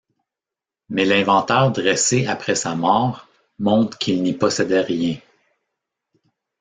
Mais 0.89 1.05
l’inventaire 1.05 1.69
dressé 1.71 2.25
après 2.25 2.55
sa 2.55 2.73
mort, 2.73 3.27
montre 3.59 3.99
qu’il 3.99 4.23
n’y 4.23 4.33
possédait 4.33 4.81
rien. 4.81 5.17